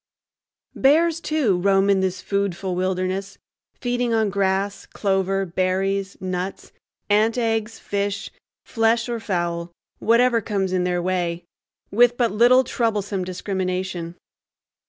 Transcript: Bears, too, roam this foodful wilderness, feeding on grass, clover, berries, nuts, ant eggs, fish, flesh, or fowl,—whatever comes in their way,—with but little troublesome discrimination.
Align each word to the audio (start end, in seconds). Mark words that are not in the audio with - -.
Bears, 0.73 1.19
too, 1.21 1.59
roam 1.59 1.85
this 2.01 2.23
foodful 2.23 2.73
wilderness, 2.73 3.37
feeding 3.79 4.15
on 4.15 4.31
grass, 4.31 4.87
clover, 4.87 5.45
berries, 5.45 6.19
nuts, 6.19 6.71
ant 7.07 7.37
eggs, 7.37 7.77
fish, 7.77 8.31
flesh, 8.65 9.07
or 9.07 9.19
fowl,—whatever 9.19 10.41
comes 10.41 10.73
in 10.73 10.85
their 10.85 11.03
way,—with 11.03 12.17
but 12.17 12.31
little 12.31 12.63
troublesome 12.63 13.23
discrimination. 13.23 14.15